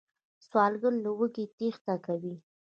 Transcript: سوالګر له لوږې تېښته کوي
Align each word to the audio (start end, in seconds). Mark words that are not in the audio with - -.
سوالګر 0.47 0.93
له 0.95 0.99
لوږې 1.03 1.45
تېښته 1.57 1.95
کوي 2.05 2.35